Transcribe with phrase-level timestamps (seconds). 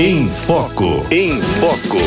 [0.00, 1.04] Em Foco.
[1.10, 1.98] Em Foco.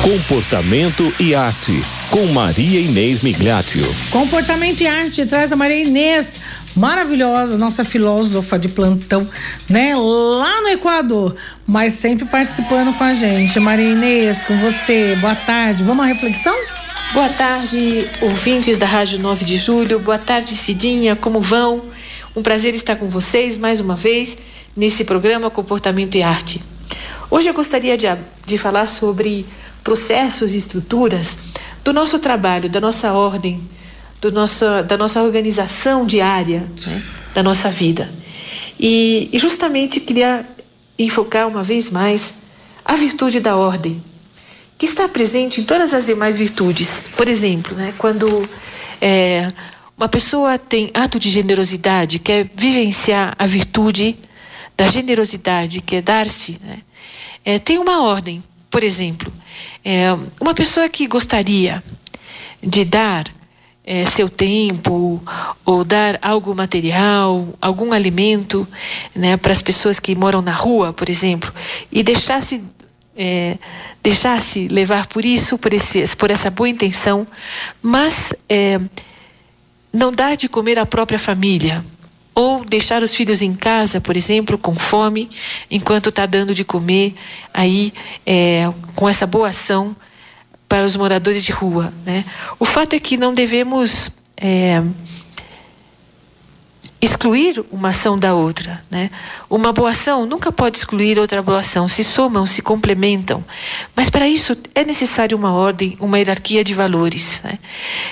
[0.00, 3.84] Comportamento e arte, com Maria Inês Migliatio.
[4.12, 6.40] Comportamento e arte traz a Maria Inês,
[6.76, 9.28] maravilhosa, nossa filósofa de plantão,
[9.68, 9.96] né?
[9.96, 11.34] Lá no Equador,
[11.66, 13.58] mas sempre participando com a gente.
[13.58, 15.82] Maria Inês, com você, boa tarde.
[15.82, 16.54] Vamos à reflexão?
[17.12, 19.98] Boa tarde, ouvintes da Rádio 9 de Julho.
[19.98, 21.90] Boa tarde, Cidinha, como vão?
[22.34, 24.38] Um prazer estar com vocês mais uma vez
[24.74, 26.62] nesse programa Comportamento e Arte.
[27.30, 28.06] Hoje eu gostaria de,
[28.46, 29.44] de falar sobre
[29.84, 31.36] processos e estruturas
[31.84, 33.60] do nosso trabalho, da nossa ordem,
[34.18, 37.02] do nosso, da nossa organização diária, né,
[37.34, 38.10] da nossa vida.
[38.80, 40.46] E, e justamente queria
[40.98, 42.36] enfocar uma vez mais
[42.82, 44.02] a virtude da ordem,
[44.78, 47.04] que está presente em todas as demais virtudes.
[47.14, 48.48] Por exemplo, né, quando
[49.02, 49.52] é,
[49.96, 54.16] uma pessoa tem ato de generosidade, quer vivenciar a virtude
[54.76, 56.78] da generosidade, quer dar-se, né,
[57.44, 58.42] é, tem uma ordem.
[58.70, 59.30] Por exemplo,
[59.84, 60.06] é,
[60.40, 61.82] uma pessoa que gostaria
[62.62, 63.30] de dar
[63.84, 65.22] é, seu tempo
[65.64, 68.66] ou dar algo material, algum alimento
[69.14, 71.52] né, para as pessoas que moram na rua, por exemplo,
[71.90, 72.62] e deixasse
[73.16, 73.58] é,
[74.70, 77.26] levar por isso, por, esse, por essa boa intenção,
[77.82, 78.80] mas é,
[79.92, 81.84] não dar de comer à própria família,
[82.34, 85.28] ou deixar os filhos em casa, por exemplo, com fome,
[85.70, 87.14] enquanto está dando de comer
[87.52, 87.92] aí
[88.24, 89.94] é, com essa boa ação
[90.68, 91.92] para os moradores de rua.
[92.06, 92.24] Né?
[92.58, 94.82] O fato é que não devemos é,
[97.02, 98.80] excluir uma ação da outra.
[98.88, 99.10] Né?
[99.50, 103.44] Uma boa ação nunca pode excluir outra boa ação, se somam, se complementam.
[103.96, 107.40] Mas para isso é necessário uma ordem, uma hierarquia de valores.
[107.42, 107.58] Né?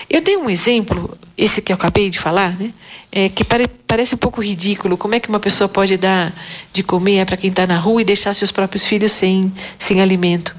[0.08, 2.72] Eu dei um exemplo, esse que eu acabei de falar, né?
[3.12, 4.96] É, que pare, parece um pouco ridículo.
[4.96, 6.32] Como é que uma pessoa pode dar
[6.72, 10.54] de comer para quem está na rua e deixar seus próprios filhos sem, sem alimento?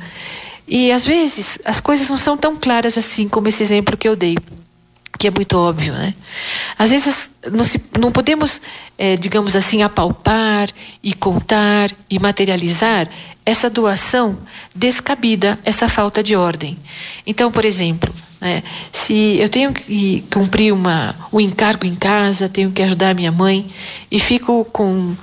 [0.68, 4.16] E às vezes as coisas não são tão claras assim como esse exemplo que eu
[4.16, 4.38] dei
[5.21, 6.15] que é muito óbvio, né?
[6.80, 8.59] Às vezes não, se, não podemos,
[8.98, 10.67] é, digamos assim, apalpar
[11.04, 13.08] e contar e materializar
[13.45, 14.36] essa doação
[14.73, 16.76] descabida, essa falta de ordem.
[17.23, 18.11] Então, por exemplo,
[18.42, 23.31] né, se eu tenho que cumprir uma, um encargo em casa, tenho que ajudar minha
[23.31, 23.70] mãe
[24.10, 25.15] e fico com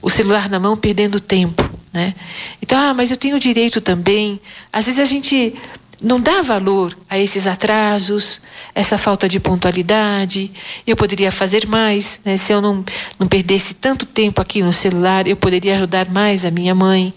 [0.00, 2.14] o celular na mão perdendo tempo, né?
[2.62, 4.40] Então, ah, mas eu tenho direito também.
[4.72, 5.56] Às vezes a gente
[6.00, 8.40] não dá valor a esses atrasos,
[8.74, 10.50] essa falta de pontualidade.
[10.86, 12.36] Eu poderia fazer mais, né?
[12.36, 12.84] se eu não,
[13.18, 17.12] não perdesse tanto tempo aqui no celular, eu poderia ajudar mais a minha mãe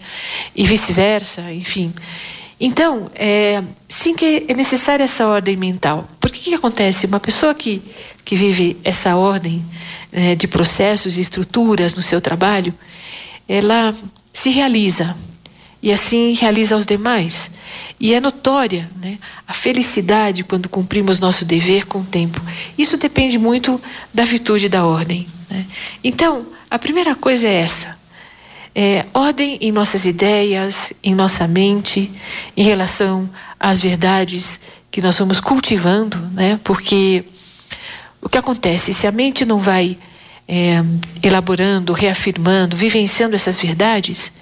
[0.54, 1.92] e vice-versa, enfim.
[2.60, 6.08] Então, é, sim que é necessária essa ordem mental.
[6.20, 7.06] Porque o que, acontece?
[7.06, 7.82] Uma pessoa que,
[8.24, 9.64] que vive essa ordem
[10.12, 12.72] né, de processos e estruturas no seu trabalho,
[13.48, 13.92] ela
[14.32, 15.16] se realiza,
[15.84, 17.50] e assim realiza aos demais.
[18.00, 22.40] E é notória né, a felicidade quando cumprimos nosso dever com o tempo.
[22.78, 23.78] Isso depende muito
[24.12, 25.26] da virtude da ordem.
[25.50, 25.66] Né?
[26.02, 27.98] Então, a primeira coisa é essa.
[28.74, 32.10] É, ordem em nossas ideias, em nossa mente,
[32.56, 33.28] em relação
[33.60, 34.58] às verdades
[34.90, 36.58] que nós vamos cultivando, né?
[36.64, 37.26] porque
[38.22, 38.94] o que acontece?
[38.94, 39.98] Se a mente não vai
[40.48, 40.82] é,
[41.22, 44.32] elaborando, reafirmando, vivenciando essas verdades,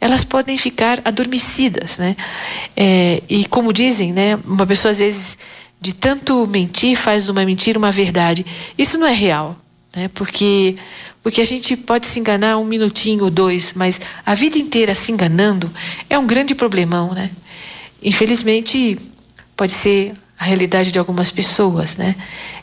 [0.00, 2.16] elas podem ficar adormecidas, né?
[2.76, 5.38] É, e como dizem, né, uma pessoa às vezes
[5.80, 8.44] de tanto mentir faz de uma mentira uma verdade.
[8.76, 9.56] Isso não é real,
[9.94, 10.08] né?
[10.14, 10.76] Porque
[11.22, 15.12] porque a gente pode se enganar um minutinho ou dois, mas a vida inteira se
[15.12, 15.70] enganando
[16.08, 17.30] é um grande problemão, né?
[18.02, 18.96] Infelizmente
[19.56, 22.14] pode ser a realidade de algumas pessoas, né?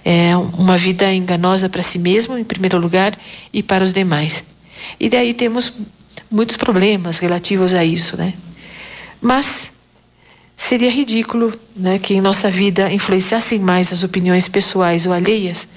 [0.03, 3.17] É uma vida enganosa para si mesmo, em primeiro lugar,
[3.51, 4.43] e para os demais.
[4.99, 5.73] E daí temos
[6.31, 8.33] muitos problemas relativos a isso, né?
[9.21, 9.71] Mas
[10.55, 15.67] seria ridículo, né, que em nossa vida influenciassem mais as opiniões pessoais ou alheias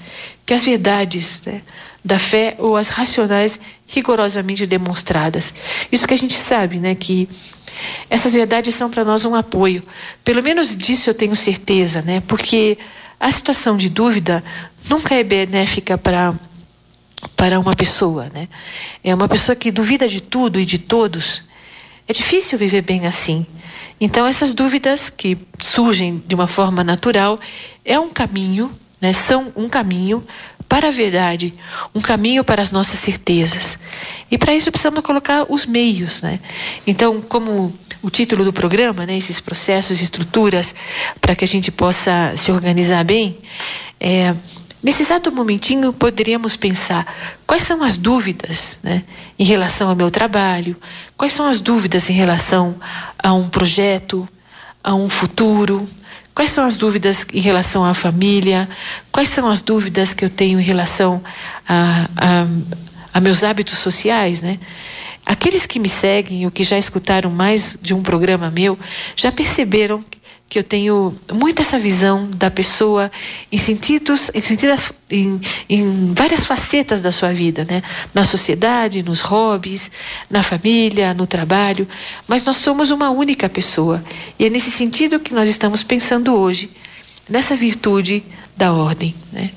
[0.49, 1.61] que as verdades né,
[2.03, 5.53] da fé ou as racionais rigorosamente demonstradas.
[5.91, 7.27] Isso que a gente sabe, né, que
[8.09, 9.83] essas verdades são para nós um apoio.
[10.23, 12.77] Pelo menos disso eu tenho certeza, né, porque
[13.19, 14.43] a situação de dúvida
[14.89, 16.33] nunca é benéfica para
[17.35, 18.47] para uma pessoa, né?
[19.03, 21.43] É uma pessoa que duvida de tudo e de todos.
[22.07, 23.45] É difícil viver bem assim.
[23.99, 27.37] Então essas dúvidas que surgem de uma forma natural
[27.83, 28.71] é um caminho,
[29.01, 29.13] né?
[29.13, 30.23] São um caminho
[30.67, 31.53] para a verdade,
[31.95, 33.79] um caminho para as nossas certezas.
[34.29, 36.39] E para isso precisamos colocar os meios, né?
[36.85, 40.73] Então, como o título do programa, né, esses processos, estruturas
[41.19, 43.37] para que a gente possa se organizar bem,
[43.99, 44.33] é,
[44.81, 47.05] Nesse exato momentinho, poderíamos pensar
[47.45, 49.03] quais são as dúvidas né,
[49.37, 50.73] em relação ao meu trabalho,
[51.17, 52.77] quais são as dúvidas em relação
[53.21, 54.25] a um projeto,
[54.81, 55.85] a um futuro,
[56.39, 58.69] quais são as dúvidas em relação à família,
[59.11, 61.21] quais são as dúvidas que eu tenho em relação
[61.67, 62.47] a, a,
[63.13, 64.57] a meus hábitos sociais, né?
[65.25, 68.79] Aqueles que me seguem ou que já escutaram mais de um programa meu
[69.17, 70.01] já perceberam
[70.49, 73.11] que eu tenho muito essa visão da pessoa
[73.51, 77.83] em sentidos, em, sentidos, em, em várias facetas da sua vida, né?
[78.15, 79.91] Na sociedade, nos hobbies,
[80.27, 81.87] na família, no trabalho,
[82.27, 84.03] mas nós somos uma única pessoa
[84.39, 86.71] e é nesse sentido que nós estamos pensando hoje,
[87.29, 88.23] nessa virtude
[88.57, 89.51] da ordem, né?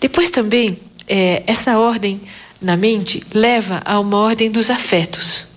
[0.00, 2.20] Depois também é, essa ordem
[2.60, 5.51] na mente leva a uma ordem dos afetos?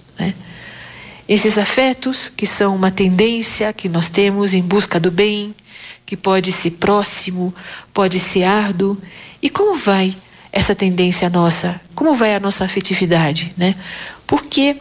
[1.28, 5.56] Esses afetos, que são uma tendência que nós temos em busca do bem,
[6.06, 7.54] que pode ser próximo,
[7.94, 8.98] pode ser árduo.
[9.42, 10.16] E como vai
[10.52, 11.82] essa tendência nossa?
[11.96, 13.76] Como vai a nossa afetividade, né?
[14.28, 14.78] Porque,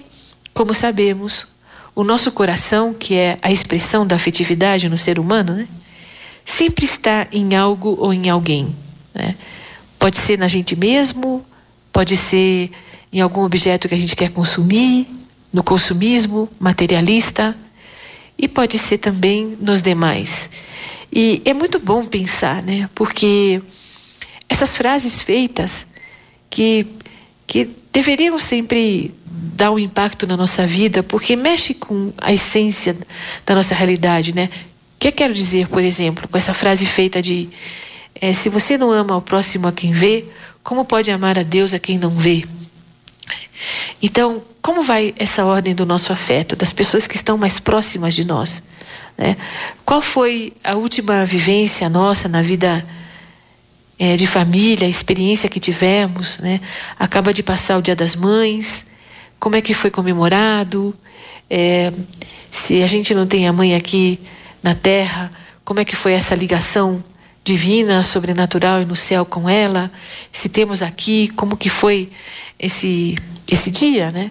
[0.53, 1.47] como sabemos,
[1.95, 5.69] o nosso coração, que é a expressão da afetividade no ser humano, né?
[6.45, 8.75] sempre está em algo ou em alguém.
[9.15, 9.35] Né?
[9.99, 11.45] Pode ser na gente mesmo,
[11.93, 12.71] pode ser
[13.13, 15.09] em algum objeto que a gente quer consumir,
[15.55, 17.57] no consumismo materialista
[18.37, 20.51] e pode ser também nos demais.
[21.13, 22.91] E é muito bom pensar, né?
[22.93, 23.63] Porque
[24.49, 25.87] essas frases feitas
[26.51, 26.87] que
[27.47, 32.97] que deveriam sempre dar um impacto na nossa vida, porque mexe com a essência
[33.47, 34.49] da nossa realidade, né?
[34.97, 37.49] O que eu quero dizer, por exemplo, com essa frase feita de
[38.15, 40.25] é, se você não ama o próximo a quem vê,
[40.65, 42.43] como pode amar a Deus a quem não vê?
[44.07, 48.23] Então, como vai essa ordem do nosso afeto, das pessoas que estão mais próximas de
[48.23, 48.63] nós?
[49.17, 49.35] Né?
[49.83, 52.85] Qual foi a última vivência nossa na vida
[53.99, 56.39] é, de família, a experiência que tivemos?
[56.39, 56.61] Né?
[56.99, 58.85] Acaba de passar o Dia das Mães,
[59.41, 60.95] como é que foi comemorado?
[61.49, 61.91] É,
[62.51, 64.21] se a gente não tem a mãe aqui
[64.63, 65.33] na Terra,
[65.65, 67.03] como é que foi essa ligação
[67.45, 69.91] divina, sobrenatural e no céu com ela?
[70.33, 72.11] Se temos aqui, como que foi
[72.59, 74.31] esse esse dia, né?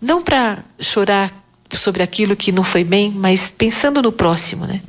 [0.00, 1.30] Não para chorar
[1.72, 4.80] sobre aquilo que não foi bem, mas pensando no próximo, né?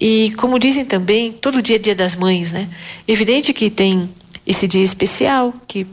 [0.00, 2.68] E como dizem também, todo dia é dia das mães, né?
[3.06, 4.08] Evidente que tem
[4.46, 5.86] esse dia especial que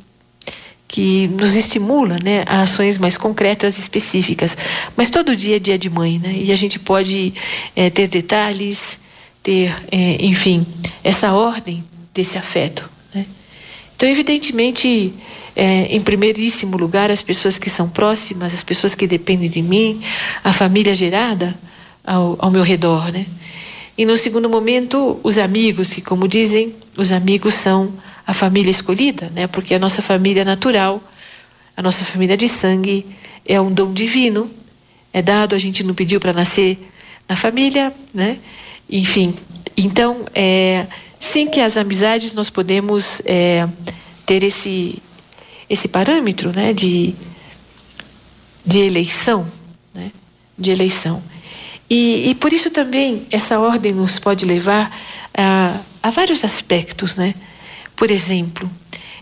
[0.87, 4.57] que nos estimula, né, a ações mais concretas e específicas.
[4.97, 6.33] Mas todo dia é dia de mãe, né?
[6.35, 7.31] E a gente pode
[7.75, 8.99] é, ter detalhes,
[9.49, 10.63] ter, é, enfim,
[11.03, 12.87] essa ordem desse afeto.
[13.11, 13.25] Né?
[13.95, 15.11] Então, evidentemente,
[15.55, 20.03] é, em primeiríssimo lugar, as pessoas que são próximas, as pessoas que dependem de mim,
[20.43, 21.57] a família gerada
[22.05, 23.25] ao, ao meu redor, né?
[23.97, 27.91] E no segundo momento, os amigos, que como dizem, os amigos são
[28.27, 29.47] a família escolhida, né?
[29.47, 31.01] Porque a nossa família natural,
[31.75, 33.03] a nossa família de sangue
[33.47, 34.47] é um dom divino,
[35.11, 36.77] é dado, a gente não pediu para nascer
[37.27, 38.37] na família, né?
[38.89, 39.35] Enfim,
[39.77, 40.87] então, é,
[41.19, 43.67] sim que as amizades nós podemos é,
[44.25, 45.01] ter esse
[45.69, 47.13] esse parâmetro né, de,
[48.65, 49.45] de eleição.
[49.93, 50.11] Né,
[50.57, 51.21] de eleição.
[51.87, 54.95] E, e por isso também essa ordem nos pode levar
[55.33, 57.15] a, a vários aspectos.
[57.15, 57.35] Né?
[57.95, 58.69] Por exemplo,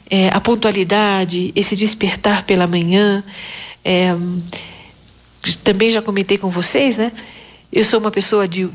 [0.10, 3.24] é, a pontualidade, esse despertar pela manhã.
[3.84, 4.16] É,
[5.64, 7.12] também já comentei com vocês, né?
[7.72, 8.70] Eu sou uma pessoa de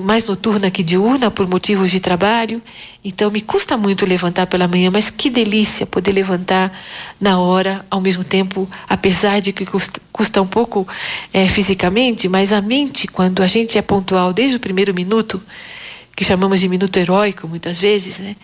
[0.00, 2.60] mais noturna que diurna por motivos de trabalho,
[3.04, 6.72] então me custa muito levantar pela manhã, mas que delícia poder levantar
[7.20, 10.86] na hora, ao mesmo tempo, apesar de que custa, custa um pouco
[11.32, 15.40] é, fisicamente, mas a mente, quando a gente é pontual desde o primeiro minuto,
[16.14, 18.34] que chamamos de minuto heróico muitas vezes, né?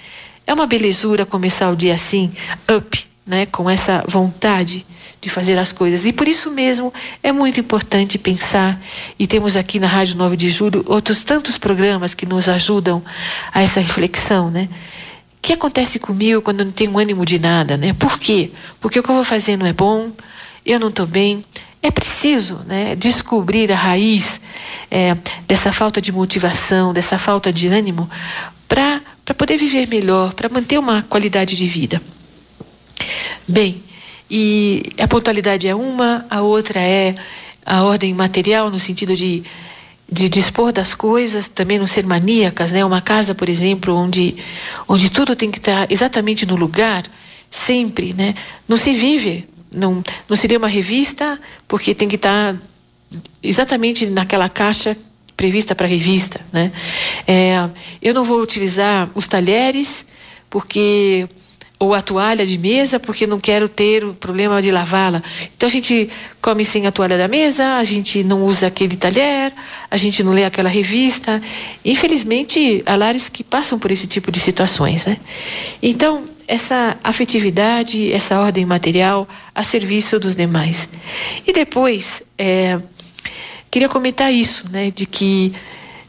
[0.47, 2.33] É uma belezura começar o dia assim,
[2.71, 3.47] up, né?
[3.47, 4.85] Com essa vontade
[5.23, 6.05] de fazer as coisas.
[6.05, 8.79] E por isso mesmo é muito importante pensar,
[9.17, 13.03] e temos aqui na Rádio 9 de Julho outros tantos programas que nos ajudam
[13.53, 14.69] a essa reflexão, né?
[15.39, 17.93] O que acontece comigo quando eu não tenho ânimo de nada, né?
[17.93, 18.51] Por quê?
[18.81, 20.11] Porque o que eu vou fazer não é bom,
[20.67, 21.45] eu não estou bem.
[21.81, 24.41] É preciso né, descobrir a raiz
[24.89, 25.17] é,
[25.49, 28.09] dessa falta de motivação, dessa falta de ânimo,
[28.69, 29.01] para
[29.37, 32.01] poder viver melhor, para manter uma qualidade de vida.
[33.49, 33.83] Bem,
[34.31, 37.15] e a pontualidade é uma, a outra é
[37.65, 39.43] a ordem material, no sentido de,
[40.11, 42.85] de dispor das coisas, também não ser maníacas, né?
[42.85, 44.37] Uma casa, por exemplo, onde,
[44.89, 47.05] onde tudo tem que estar exatamente no lugar,
[47.51, 48.35] sempre, né?
[48.67, 52.57] Não se vive, não, não seria uma revista, porque tem que estar
[53.43, 54.97] exatamente naquela caixa
[55.37, 56.73] prevista para revista, né?
[57.27, 57.69] É,
[58.01, 60.07] eu não vou utilizar os talheres
[60.49, 61.29] porque
[61.83, 65.21] ou a toalha de mesa porque não quero ter o problema de lavá-la.
[65.57, 66.09] Então a gente
[66.41, 69.53] come sem a toalha da mesa, a gente não usa aquele talher,
[69.91, 71.43] a gente não lê aquela revista.
[71.85, 75.17] Infelizmente, há lares que passam por esse tipo de situações, né?
[75.83, 80.89] Então, essa afetividade, essa ordem material a serviço dos demais.
[81.45, 82.79] E depois, é,
[83.69, 85.53] queria comentar isso, né, de que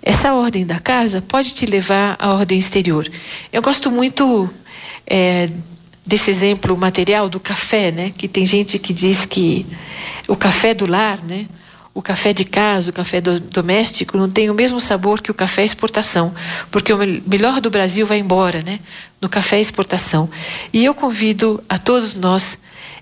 [0.03, 3.09] essa ordem da casa pode te levar à ordem exterior.
[3.51, 4.47] Eu gosto muito
[5.05, 5.49] é,
[6.05, 8.11] desse exemplo material do café, né?
[8.15, 9.65] Que tem gente que diz que
[10.27, 11.47] o café do lar, né?
[11.93, 15.33] O café de casa, o café do, doméstico, não tem o mesmo sabor que o
[15.33, 16.33] café exportação,
[16.71, 18.79] porque o melhor do Brasil vai embora, né?
[19.21, 20.29] No café exportação.
[20.71, 22.57] E eu convido a todos nós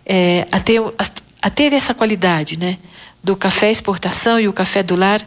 [0.05, 1.05] é, a, ter, a,
[1.41, 2.77] a, ter essa qualidade, né?
[3.23, 5.25] Do café exportação e o café do lar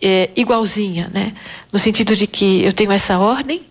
[0.00, 1.34] é, igualzinha, né?
[1.72, 3.62] No sentido de que eu tenho essa ordem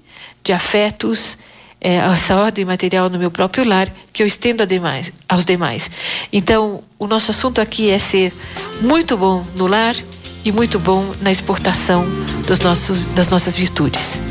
[0.43, 1.37] de afetos,
[1.79, 5.89] é, essa ordem material no meu próprio lar que eu estendo demais, aos demais.
[6.31, 8.33] Então, o nosso assunto aqui é ser
[8.81, 9.95] muito bom no lar
[10.43, 12.05] e muito bom na exportação
[12.47, 14.21] dos nossos, das nossas virtudes.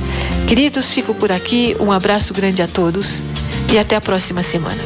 [0.47, 1.77] Queridos, fico por aqui.
[1.79, 3.23] Um abraço grande a todos
[3.73, 4.81] e até a próxima semana.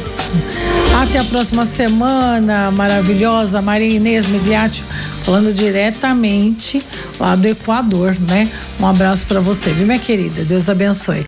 [1.01, 4.83] Até a próxima semana, maravilhosa Maria Inês Mediati,
[5.23, 6.83] falando diretamente
[7.19, 8.49] lá do Equador, né?
[8.79, 10.43] Um abraço para você, viu, minha querida?
[10.43, 11.19] Deus abençoe.